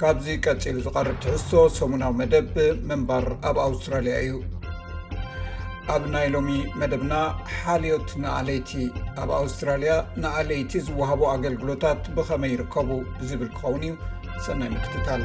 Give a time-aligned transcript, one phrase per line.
[0.00, 2.48] ካብዚ ቀፂሉ ዝቐርእ ትሕዝቶ ሰሙናዊ መደብ
[2.88, 4.32] ምንባር ኣብ ኣውስትራልያ እዩ
[5.94, 6.48] ኣብ ናይ ሎሚ
[6.80, 7.14] መደብና
[7.60, 8.70] ሓልዮት ንኣለይቲ
[9.22, 12.90] ኣብ ኣውስትራልያ ንኣለይቲ ዝወሃቦ ኣገልግሎታት ብኸመይ ይርከቡ
[13.30, 13.94] ዝብል ክኸውን እዩ
[14.48, 15.24] ሰናይ ምክትታል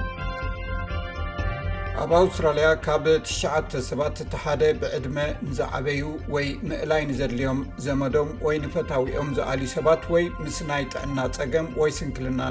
[2.04, 5.18] ኣብ ኣውስትራልያ ካብ 9 ሰባት እቲ ሓደ ብዕድመ
[5.48, 6.04] ንዝዓበዩ
[6.34, 12.42] ወይ ምእላይ ንዘድልዮም ዘመዶም ወይ ንፈታዊኦም ዝኣልዩ ሰባት ወይ ምስ ናይ ጥዕና ፀገም ወይ ስንክልና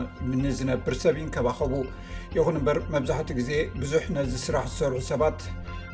[0.45, 1.73] ንዝነብር ሰብን ከባኸቡ
[2.35, 5.39] ይኹን እምበር መብዛሕቲ ግዜ ብዙሕ ነዚ ስራሕ ዝሰርሑ ሰባት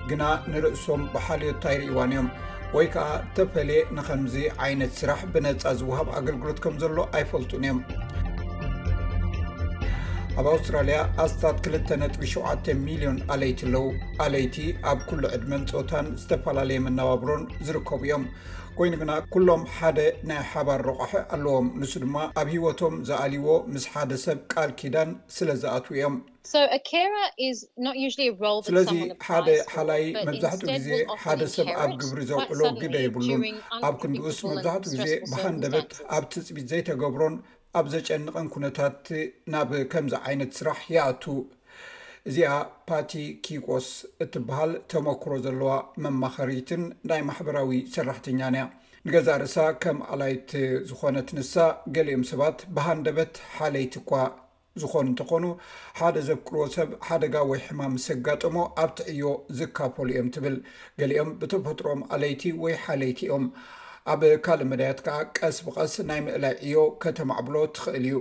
[0.09, 0.23] ግና
[0.53, 2.29] ንርእሶም ብሓልዮ እንታይርእዋን እዮም
[2.77, 7.79] ወይ ከዓ ዝተፈለየ ንከምዚ ዓይነት ስራሕ ብነፃ ዝወሃብ ኣገልግሎት ከምዘሎ ኣይፈልጡን እዮም
[10.41, 13.87] ኣብ ኣውስትራልያ ኣስታት 2 ነጥቢ7 ሚሊዮን ኣለይቲ ኣለው
[14.27, 14.57] ኣለይቲ
[14.93, 18.27] ኣብ ኩሉ ዕድመን ፆወታን ዝተፈላለየ መነባብሮን ዝርከቡ እዮም
[18.79, 19.99] ኮይኑ ግና ኩሎም ሓደ
[20.31, 25.93] ናይ ሓባር ረቑሑ ኣለዎም ንስ ድማ ኣብ ሂወቶም ዝኣሊይዎ ምስ ሓደ ሰብ ቃል ኪዳን ስለዝኣትው
[25.97, 26.17] እዮም
[28.69, 28.87] ስለዚ
[29.27, 30.91] ሓደ ሓላይመብዛሕትኡኡ ግዜ
[31.25, 33.43] ሓደ ሰብ ኣብ ግብሪ ዘውዕሎ ግደ ይብሉን
[33.89, 37.37] ኣብ ክንድኡስ መብዛሕትኡ ግዜ ብሃንደበት ኣብ ትፅቢት ዘይተገብሮን
[37.79, 39.03] ኣብ ዘጨንቐን ኩነታት
[39.55, 41.25] ናብ ከምዚ ዓይነት ስራሕ ይኣቱ
[42.31, 42.53] እዚኣ
[42.89, 43.13] ፓቲ
[43.47, 43.89] ኪቆስ
[44.25, 45.73] እትበሃል ተመክሮ ዘለዋ
[46.05, 48.63] መማኸሪትን ናይ ማሕበራዊ ሰራሕተኛንያ
[49.07, 50.53] ንገዛ ርእሳ ከም ኣላይቲ
[50.89, 51.55] ዝኾነት ንሳ
[51.97, 54.11] ገሊኦም ሰባት ብሃንደበት ሓለይቲ እኳ
[54.81, 55.45] ዝኮኑ እንትኾኑ
[55.99, 59.27] ሓደ ዘብቅርዎ ሰብ ሓደጋ ወይ ሕማም ሰጋጠሞ ኣብቲዕዮ
[59.61, 60.57] ዝካፈሉ እዮም ትብል
[61.03, 63.47] ገሊኦም ብተፈጥሮም ኣለይቲ ወይ ሓለይቲ ዮም
[64.13, 68.19] ኣብ ካልእ መድያት ከዓ ቀስ ብቀስ ናይ ምእላይ እዮ ከተማዕብሎ ትክእል እዩ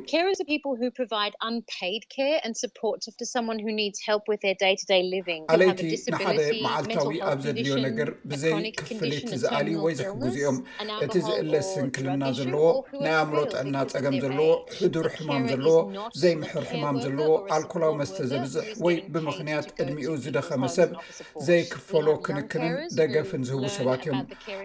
[5.55, 10.57] ኣለይቲንሓደ መዓልታዊ ኣብ ዘድዮ ነገር ብዘይ ክፍሊት ዝኣሊዩ ወይ ዝሕጉዙ እዮም
[11.05, 12.63] እቲ ዝእለስ ስንክልና ዘለዎ
[13.03, 14.49] ናይ ኣእምሎ ጥዕና ፀገም ዘለዎ
[14.79, 15.77] ሕዱር ሕማም ዘለዎ
[16.23, 20.89] ዘይምሕር ሕማም ዘለዎ ኣልኮላዊ መስተ ዘብዝሕ ወይ ብምክንያት ዕድሚኡ ዝደከመ ሰብ
[21.49, 24.19] ዘይክፈሎ ክንክንን ደገፍን ዝህቡ ሰባት እዮም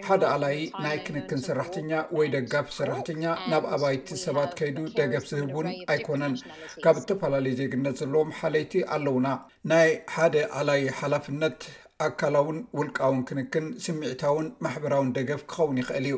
[0.09, 0.57] ሓደ ኣላይ
[0.87, 6.35] ናይ ክንክን ስራሕተኛ ወይ ደጋፍ ሰራሕተኛ ናብ ኣባይቲ ሰባት ከይዱ ደገፍ ዝህቡን ኣይኮነን
[6.83, 9.27] ካብ ዝተፈላለዩ ዜግነት ዘለዎም ሓለይቲ ኣለውና
[9.71, 11.59] ናይ ሓደ ኣላይ ሓላፍነት
[12.07, 16.15] ኣካላውን ውልቃውን ክንክን ስሚዒታውን ማሕበራውን ደገፍ ክኸውን ይኽእል እዩ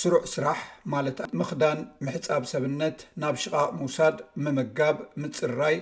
[0.00, 0.60] ስሩዕ ስራሕ
[0.94, 5.78] ማለት ምክዳን ምሕፃብ ሰብነት ናብ ሽቃ ምውሳድ ምምጋብ ምፅራይ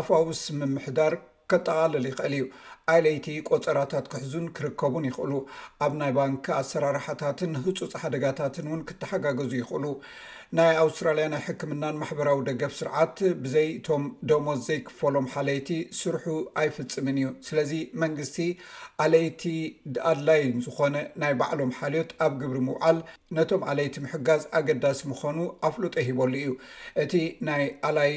[0.00, 1.14] ኣፋውስ ምምሕዳር
[1.52, 2.44] ከጠቃልል ይክእል እዩ
[2.90, 5.32] ኣይለይቲ ቆፀራታት ክሕዙን ክርከቡን ይኽእሉ
[5.84, 9.84] ኣብ ናይ ባንኪ ኣሰራርሓታትን ህፁፅ ሓደጋታትን ውን ክተሓጋገዙ ይኽእሉ
[10.58, 15.68] ናይ ኣውስትራልያ ናይ ሕክምናን ማሕበራዊ ደገፍ ስርዓት ብዘይቶም ደሞ ዘይክፈሎም ሓለይቲ
[15.98, 16.24] ስርሑ
[16.60, 18.36] ኣይፍፅምን እዩ ስለዚ መንግስቲ
[19.04, 19.42] ኣለይቲ
[20.10, 22.98] ኣድላይን ዝኮነ ናይ ባዕሎም ሓልዮት ኣብ ግብሪ ምውዓል
[23.38, 25.38] ነቶም ዓለይቲ ምሕጋዝ ኣገዳሲ ምዃኑ
[25.70, 26.52] ኣፍሉጦ ሂበሉ እዩ
[27.04, 27.14] እቲ
[27.50, 28.12] ናይ ኣላይ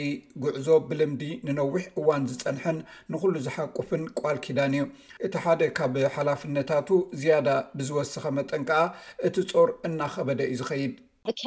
[0.46, 2.80] ጉዕዞ ብልምዲ ንነዊሕ እዋን ዝፀንሐን
[3.16, 4.86] ንኩሉ ዝሓቁፍን ቋል ኪዳን እዩ
[5.30, 6.92] እቲ ሓደ ካብ ሓላፍነታቱ
[7.22, 8.84] ዝያዳ ብዝወስኸ መጠን ከዓ
[9.30, 10.94] እቲ ፆር እናኸበደ እዩ ዝኸይድ
[11.32, 11.42] እቲ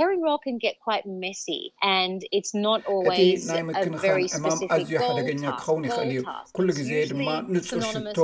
[3.53, 6.19] ናይ ምክንከዕማም ኣዝዩ ሓደገኛ ክኸውን ይኽእል እዩ
[6.57, 8.19] ኩሉ ግዜ ድማ ንፁሽቶ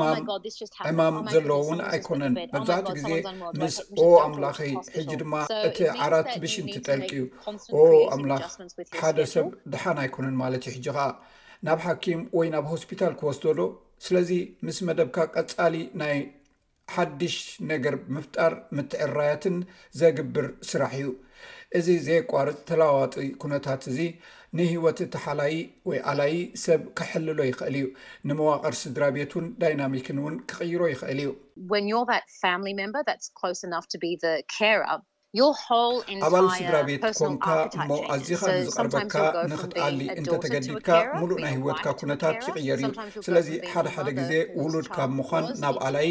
[0.00, 3.10] ማምዕማም ዘለዎውን ኣይኮነን መብዛሕትኡ ግዜ
[3.62, 4.58] ምስኦ ኣምላኪ
[4.96, 5.34] ሕጂ ድማ
[5.68, 7.10] እቲ ዓራት ብሽን ትጠልቂ
[7.82, 7.84] ኦ
[8.16, 8.44] ኣምላኽ
[9.02, 11.08] ሓደ ሰብ ድሓን ኣይኮነን ማለት እዩ ሕጂ ካ
[11.68, 13.60] ናብ ሓኪም ወይ ናብ ሆስፒታል ክወስዶዶ
[14.06, 14.30] ስለዚ
[14.66, 16.18] ምስ መደብካ ቀፃሊ ናይ
[16.94, 17.36] ሓድሽ
[17.72, 19.56] ነገር ምፍጣር ምትዕራያትን
[20.00, 21.08] ዘግብር ስራሕ እዩ
[21.78, 23.98] እዚ ዘየ ቋርፅ ተለዋጢ ኩነታት እዚ
[24.58, 25.54] ንህወት እቲ ሓላይ
[25.88, 26.32] ወይ ኣላይ
[26.64, 27.86] ሰብ ክሕልሎ ይክእል እዩ
[28.28, 31.28] ንመዋቐር ስድራ ቤት ን ዳይናሚክን እውን ክቅይሮ ይኽእል እዩ
[36.26, 37.46] ኣባል ስድራ ቤት ኮንካ
[37.80, 39.14] እሞ ኣዚኻ ዝቐርበካ
[39.52, 42.86] ንክትኣሊ እንተተገዲድካ ሙሉእ ናይ ሂወትካ ኩነታት ይቅየር እዩ
[43.26, 44.32] ስለዚ ሓደ ሓደ ግዜ
[44.62, 46.08] ውሉድ ካብ ምኳን ናብ ኣላይ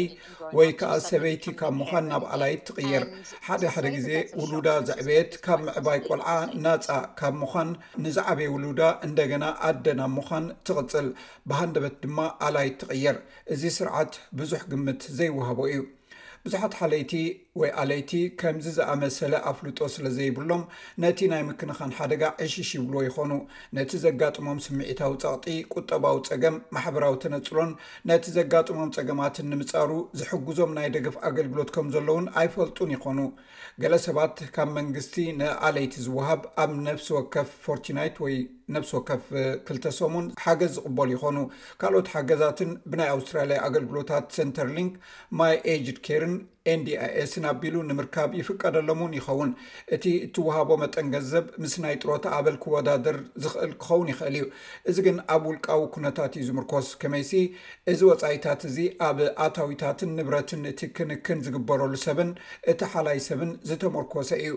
[0.58, 3.04] ወይ ከዓ ሰበይቲ ካብ ምዃን ናብ ኣላይ ትቕየር
[3.48, 4.08] ሓደ ሓደ ግዜ
[4.40, 6.28] ውሉዳ ዘዕበየት ካብ ምዕባይ ቆልዓ
[6.66, 6.88] ናፃ
[7.20, 7.68] ካብ ምኳን
[8.06, 11.08] ንዛዓበይ ውሉዳ እንደገና ኣደ ናብ ምኳን ትቕፅል
[11.50, 12.18] ብሃንደበት ድማ
[12.48, 13.18] ኣላይ ትቕየር
[13.54, 15.78] እዚ ስርዓት ብዙሕ ግምት ዘይወሃቦ እዩ
[16.44, 17.10] ብዙሓት ሓለይቲ
[17.58, 18.10] ወይ ኣለይቲ
[18.40, 20.60] ከምዚ ዝኣመሰለ ኣፍልጦ ስለ ዘይብሎም
[21.02, 23.32] ነቲ ናይ ምክንኻን ሓደጋ ዕሽሽ ይብልዎ ይኾኑ
[23.76, 27.72] ነቲ ዘጋጥሞም ስምዒታዊ ፀቕጢ ቁጠባዊ ፀገም ማሕበራዊ ተነፅሎን
[28.10, 33.18] ነቲ ዘጋጥሞም ፀገማትን ንምፃሩ ዝሕግዞም ናይ ደገፍ ኣገልግሎት ከም ዘሎውን ኣይፈልጡን ይኾኑ
[33.84, 38.34] ገለ ሰባት ካብ መንግስቲ ንኣለይቲ ዝውሃብ ኣብ ነብሲ ወከፍ ፎርና ወይ
[38.74, 39.22] ነብሲ ወከፍ
[39.68, 41.38] 2ልተሶሙን ሓገዝ ዝቕበሉ ይኾኑ
[41.80, 44.92] ካልኦት ሓገዛትን ብናይ ኣውስትራልያ ኣገልግሎታት ሰንተር ሊንክ
[45.38, 46.34] ማይ ኤጅድ ኬርን
[46.72, 49.50] ኤንዲኣኤስን ኣቢሉ ንምርካብ ይፍቀደሎም እውን ይኸውን
[49.94, 54.44] እቲ እትውሃቦ መጠን ገዘብ ምስ ናይ ጥሮታ ኣበል ክወዳድር ዝኽእል ክኸውን ይኽእል እዩ
[54.90, 57.32] እዚ ግን ኣብ ውልቃዊ ኩነታት እዩ ዝምርኮስ ከመይሲ
[57.92, 58.78] እዚ ወፃኢታት እዚ
[59.08, 62.32] ኣብ ኣታዊታትን ንብረትን እቲ ክንክን ዝግበረሉ ሰብን
[62.72, 64.50] እቲ ሓላይ ሰብን ዝተመርኮሰ እዩ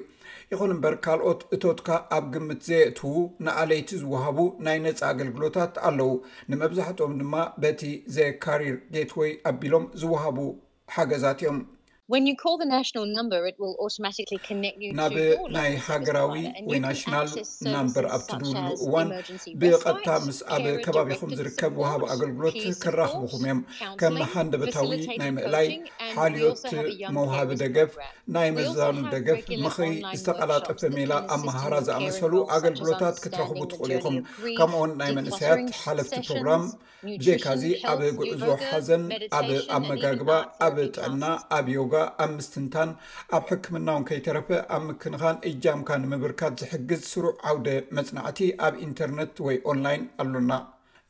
[0.51, 3.13] ይኹን እምበር ካልኦት እቶትካ ኣብ ግምት ዘየእትዉ
[3.47, 6.11] ንኣለይቲ ዝውሃቡ ናይ ነፃ ኣገልግሎታት ኣለው
[6.51, 7.33] ንመብዛሕትኦም ድማ
[7.63, 7.81] በቲ
[8.17, 10.37] ዘ ካሪር ጌትወይ ኣቢሎም ዝውሃቡ
[10.95, 11.59] ሓገዛት እዮም
[12.17, 12.63] ናብ
[15.55, 16.27] ናይ ሃገራዊ
[16.69, 17.27] ወይ ናሽናል
[17.75, 18.55] ናምበር ኣብቲድውሉ
[18.85, 19.07] እዋን
[19.61, 23.59] ብቐጥታ ምስ ኣብ ከባቢኹም ዝርከብ ውሃቢ ኣገልግሎት ክራክብኩም እዮም
[24.01, 25.67] ከም ሓንደበታዊ ናይ ምእላይ
[26.17, 26.61] ሓልዮት
[27.17, 27.91] መውሃቢ ደገፍ
[28.37, 34.17] ናይ መዝዛሉ ደገፍ ምኽይ ዝተቃላጠፈ ሜላ ኣመሃራ ዝኣመሰሉ ኣገልግሎታት ክትረኽቡ ትኽእሉ ኢኹም
[34.59, 37.63] ከምኡኡን ናይ መንእሰያት ሓለፍቲ ፕሮግራምብዘካዚ
[37.93, 39.03] ኣብ ጉዕዞ ሓዘን
[39.39, 39.49] ኣብ
[39.79, 40.29] ኣመጋግባ
[40.67, 41.23] ኣብ ጥዕና
[41.59, 42.89] ኣብ ዮጋ ኣብ ምስትንታን
[43.37, 47.67] ኣብ ሕክምናውን ከይተረፈ ኣብ ምክንኻን እጃምካ ንምብርካት ዝሕግዝ ስሩዕ ዓውደ
[47.97, 50.51] መፅናዕቲ ኣብ ኢንተርነት ወይ ኦንላይን ኣሉና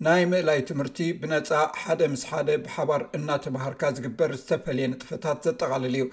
[0.05, 1.49] ናይ ምእላይ ትምህርቲ ብነፃ
[1.81, 6.03] ሓደ ምስ ሓደ ብሓባር እናተምሃርካ ዝግበር ዝተፈለየ ንጥፈታት ዘጠቓልል ዩ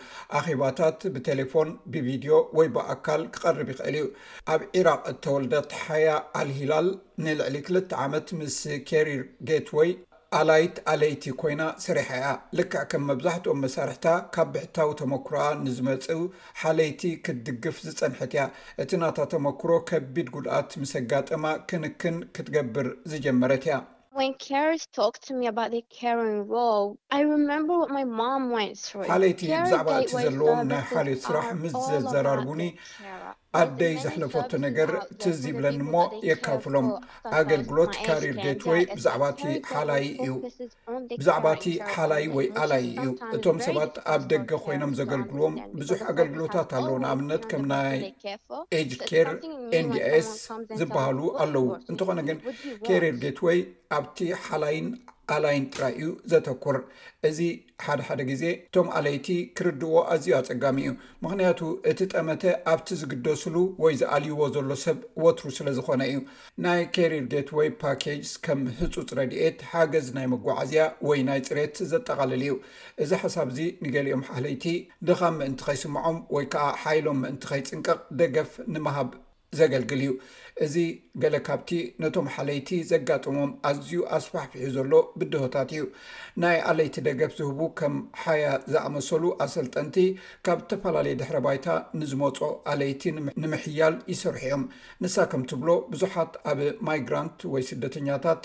[0.40, 4.04] ኣኼባታት ብቴሌፎን ብቪድዮ ወይ ብኣካል ክቐርብ ይኽእል እዩ
[4.54, 6.10] ኣብ ኢራቅ እተወልዳት ሓያ
[6.42, 6.90] ኣልሂላል
[7.26, 8.58] ንልዕሊ ክልተ ዓመት ምስ
[8.90, 9.90] ከሪር ጌትወይ
[10.38, 15.34] ኣላይት ኣለይቲ ኮይና ስሪሐ እያ ልካዕ ከም መብዛሕትኦም መሳርሕታ ካብ ብሕታዊ ተመክሮ
[15.64, 16.06] ንዝመፅ
[16.62, 18.44] ሓለይቲ ክትድግፍ ዝፀንሐት እያ
[18.84, 23.74] እቲ ናታ ተመክሮ ከቢድ ጉልኣት ምስ ኣጋጠማ ክንክን ክትገብር ዝጀመረት እያ
[29.10, 32.62] ሓለይቲ ብዛዕባ እቲ ዘለዎም ናይ ሓሌየት ስራሕ ምስ ዘዘራርጉኒ
[33.60, 34.90] ኣደይ ዘሕለፈቶ ነገር
[35.22, 35.94] ትዝብለኒሞ
[36.26, 36.88] የካፍሎም
[37.38, 39.22] ኣገልግሎት ካሪር ዴት ወይ ብዕባ
[39.92, 40.34] ሓይ እዩ
[41.20, 43.06] ብዛዕባ ቲ ሓላይ ወይ ኣላይ እዩ
[43.36, 47.96] እቶም ሰባት ኣብ ደገ ኮይኖም ዘገልግልዎም ብዙሕ ኣገልግሎታት ኣለዉ ንኣብነት ከም ናይ
[48.80, 49.30] ኤጅኬር
[49.90, 50.30] ንኣኤስ
[50.80, 52.38] ዝበሃሉ ኣለዉ እንትኾነ ግን
[52.88, 53.58] ከሪር ዴት ወይ
[54.00, 54.86] ካብቲ ሓላይን
[55.34, 56.76] ኣላይን ጥራይ እዩ ዘተኩር
[57.28, 57.38] እዚ
[57.84, 59.26] ሓደሓደ ግዜ እቶም ኣለይቲ
[59.56, 60.90] ክርድዎ ኣዝዩ ኣፀጋሚ እዩ
[61.24, 61.60] ምክንያቱ
[61.90, 62.42] እቲ ጠመተ
[62.72, 66.18] ኣብቲ ዝግደስሉ ወይ ዝኣልይዎ ዘሎ ሰብ ወትሩ ስለ ዝኮነ እዩ
[66.66, 72.44] ናይ ኬሪር ጌት ወይ ፓኬጅ ከም ህፁፅ ረድኤት ሓገዝ ናይ መጓዓዝያ ወይ ናይ ፅሬት ዘጠቃልል
[72.50, 72.60] ዩ
[73.04, 74.64] እዚ ሓሳብ ዚ ንገሊኦም ኣለይቲ
[75.10, 79.10] ድኻም ምእንቲ ከይስምዖም ወይ ከዓ ሓይሎም ምእንቲ ከይፅንቀቕ ደገፍ ንምሃብ
[79.58, 80.12] ዘገልግል እዩ
[80.64, 80.74] እዚ
[81.22, 81.68] ገለ ካብቲ
[82.02, 85.82] ነቶም ሓለይቲ ዘጋጥሞም ኣዝዩ ኣስፋሕፍሒ ዘሎ ብድሆታት እዩ
[86.42, 89.96] ናይ ኣለይቲ ደገፍ ዝህቡ ከም ሓያ ዝኣመሰሉ ኣሰልጠንቲ
[90.48, 91.66] ካብ ዝተፈላለዩ ድሕረ ባይታ
[92.00, 92.38] ንዝመፁ
[92.74, 93.02] ኣለይቲ
[93.42, 94.64] ንምሕያል ይሰርሑ እዮም
[95.04, 96.60] ንሳ ከምትብሎ ብዙሓት ኣብ
[96.90, 98.42] ማይግራንት ወይ ስደተኛታት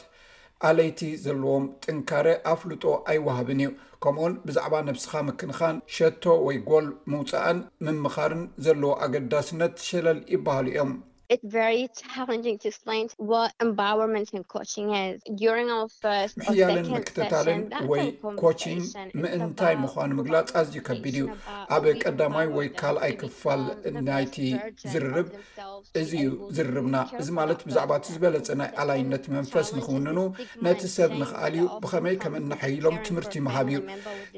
[0.68, 3.70] ኣለይቲ ዘለዎም ጥንካረ ኣፍልጦ ኣይዋሃብን እዩ
[4.04, 10.92] ከምኡውን ብዛዕባ ነብስኻ ምክንኻን ሸቶ ወይ ጎል ምውፃእን ምምኻርን ዘለዎ ኣገዳስነት ሸለል ይባሃሉ እዮም
[15.38, 17.62] ምሕያልን መክተታልን
[17.92, 18.04] ወይ
[18.42, 18.62] ኮች
[19.22, 21.26] ምእንታይ ምኳኑ ምግላፅ ኣዝዩ ከቢድ እዩ
[21.76, 23.62] ኣብ ቀዳማይ ወይ ካልኣይ ክፋል
[24.08, 24.36] ናይቲ
[24.92, 25.28] ዝርርብ
[26.02, 26.28] እዚዩ
[26.58, 30.18] ዝርርብና እዚ ማለት ብዛዕባ እቲ ዝበለፀ ናይ ኣላይነት መንፈስ ንክውንኑ
[30.66, 33.80] ነቲ ሰብ ንክኣል እዩ ብኸመይ ከም እናሐይሎም ትምህርቲ ይመሃብ እዩ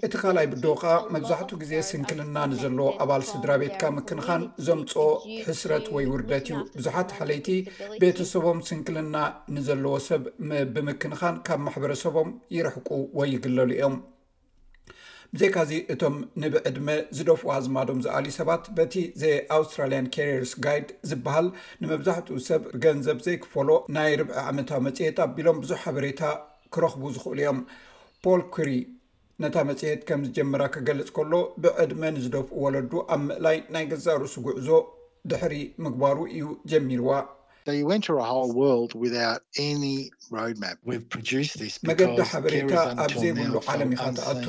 [0.06, 5.06] እቲ ካልኣይ ብዶ ከዓ መብዛሕትኡ ግዜ ስንክልና ንዘሎዎ ኣባል ስድራ ቤትካ ምክንኻን ዘምፅኦ
[5.50, 7.48] ሕስረት ወይ ውርደት እዩ ብዙሓት ሓለይቲ
[8.02, 9.18] ቤተሰቦም ስንክልና
[9.56, 10.24] ንዘለዎ ሰብ
[10.76, 13.96] ብምክንኻን ካብ ማሕበረሰቦም ይርሕቁ ወ ይግለሉ እዮም
[15.36, 21.48] ብዘካዚ እቶም ንብዕድመ ዝደፍኡ ኣዝማዶም ዝኣሉዩ ሰባት በቲ ዘኣውስትራልያን ካርርስ ጋይድ ዝበሃል
[21.84, 26.22] ንመብዛሕትኡ ሰብ ብገንዘብ ዘይክፈሎ ናይ ርብዒ ዓመታዊ መፅሄት ኣቢሎም ብዙሕ ሓበሬታ
[26.76, 27.60] ክረኽቡ ዝኽእሉ እዮም
[28.26, 28.70] ፖል ኩሪ
[29.44, 34.70] ነታ መፅሄት ከምዝጀምራ ክገልፅ ከሎ ብዕድመ ንዝደፍኡ ወለዱ ኣብ ምእላይ ናይ ገዛ ርእሱ ጉዕዞ
[35.32, 37.08] ድሕሪ ምግባሩ እዩ ጀሚርዋ
[41.90, 44.46] መገዲ ሓበሬታ ኣብ ዘይብሉ ዓለም ኢካ ተኣቱ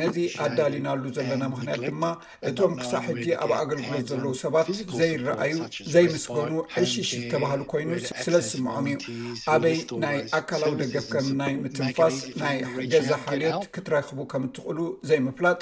[0.00, 2.04] ነዚ ኣዳሊናሉ ዘለና ምክንያት ድማ
[2.48, 4.68] እቶም ክሳብ ሕጂ ኣብ ኣገልግሎት ዘለው ሰባት
[5.00, 5.56] ዘይረኣዩ
[5.94, 6.52] ዘይምስኮኑ
[6.82, 7.90] ዕሺሽ ዝተባሃሉ ኮይኑ
[8.24, 9.76] ስለ ዝስምዖም እዩ ኣበይ
[10.06, 12.58] ናይ ኣካላዊ ደገፍ ከም ናይ ምትንፋስ ናይ
[12.94, 14.80] ገዛ ሓልዮት ክትረክቡ ከም ትኽእሉ
[15.12, 15.60] ዘይምፍላጥ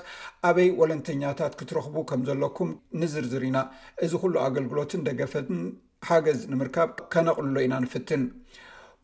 [0.51, 3.59] ኣበይ ወለንተኛታት ክትረኽቡ ከም ዘለኩም ንዝርዝር ኢና
[4.07, 5.63] እዚ ኩሉ ኣገልግሎትን ደገፈትን
[6.09, 8.23] ሓገዝ ንምርካብ ከነቕልሎ ኢና ንፍትን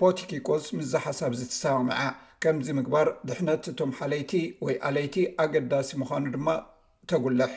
[0.01, 1.99] ፖቲኪኮስ ምዝ ሓሳብ ዝተሰምዓ
[2.43, 4.33] ከምዚ ምግባር ድሕነት እቶም ሓለይቲ
[4.65, 6.49] ወይ ኣለይቲ ኣገዳሲ ምዃኑ ድማ
[7.11, 7.53] ተጉልሕ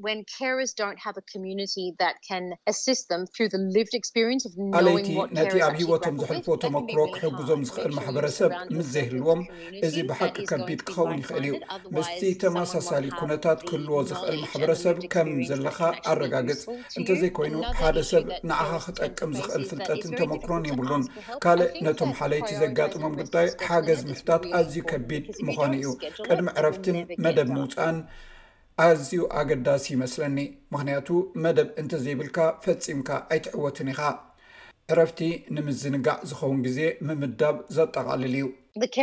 [0.00, 0.82] ሓለይቲ
[5.38, 9.40] ነቲ ኣብ ሂወቶም ዝሕልፈዎ ተመክሮ ክሕግዞም ዝክእል ማሕበረሰብ ምስ ዘይህልዎም
[9.86, 11.52] እዚ ብሓቂ ከቢድ ክኸውን ይኽእል እዩ
[11.96, 15.78] ምስቲ ተመሳሳሊ ኩነታት ክህልዎ ዝክእል ማሕበረሰብ ከም ዘለካ
[16.12, 16.62] ኣረጋግፅ
[16.98, 21.04] እንተዘይኮይኑ ሓደ ሰብ ንዓኻ ክጠቅም ዝክእል ፍልጠትን ተመክሮን ይብሉን
[21.46, 25.88] ካልእ ነቶም ሓለይቲ ዘጋጥሞም ጉዳይ ሓገዝ ምሕታት ኣዝዩ ከቢድ ምኮኑ እዩ
[26.28, 27.98] ቅድሚ ዕረፍቲን መደብ ምውፃእን
[28.80, 30.36] ኣዝዩ ኣገዳሲ ይመስለኒ
[30.74, 31.08] ምክንያቱ
[31.44, 34.00] መደብ እንተዘይብልካ ፈፂምካ ኣይትዕወትን ኢኻ
[34.92, 35.20] ዕረፍቲ
[35.56, 38.98] ንምዝንጋዕ ዝኸውን ግዜ ምምዳብ ዘጠቓልል እዩ እቲ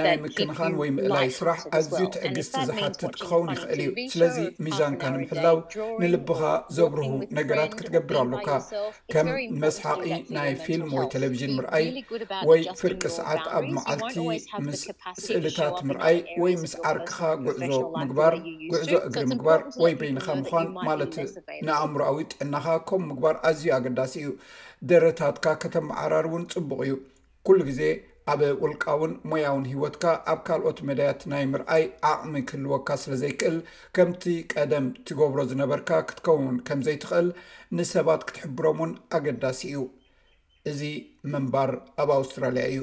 [0.00, 5.56] ናይ ምቅንኻን ወይ ምእላይ ስራሕ ኣዝዩ ትዕግስቲ ዝሓትት ክኸውን ይኽእል እዩ ስለዚ ሚዛንካ ንምሕላው
[6.02, 6.42] ንልብካ
[6.76, 7.08] ዘብርህ
[7.38, 8.46] ነገራት ክትገብር ኣለካ
[9.14, 9.30] ከም
[9.64, 10.04] መስሓቂ
[10.36, 11.86] ናይ ፊልም ወይ ቴሌቭዥን ምርኣይ
[12.50, 14.14] ወይ ፍርቂ ሰዓት ኣብ መዓልቲ
[14.68, 14.84] ምስ
[15.24, 18.36] ስእልታት ምርኣይ ወይ ምስ ዓርክካ ጉዕዞ ምግባር
[18.72, 21.14] ጉዕዞ እግሪ ምግባር ወይ በይንካ ምኳን ማለት
[21.66, 24.30] ንኣእምሮኣዊ ጥዕናካ ከምኡ ምግባር ኣዝዩ ኣገዳሲ እዩ
[24.90, 26.92] ደረታትካ ከተመዓራር እውን ፅቡቅ እዩ
[27.46, 27.80] ኩሉ ግዜ
[28.32, 33.56] ኣብ ውልቃውን ሞያውን ሂወትካ ኣብ ካልኦት መድያት ናይ ምርኣይ ኣቕሚ ክህልወካ ስለዘይክእል
[33.98, 37.30] ከምቲ ቀደም ትገብሮ ዝነበርካ ክትከውን ከምዘይትኽእል
[37.78, 39.80] ንሰባት ክትሕብሮም ውን ኣገዳሲ እዩ
[40.72, 40.80] እዚ
[41.34, 41.72] ምንባር
[42.04, 42.80] ኣብ ኣውስትራልያ እዩ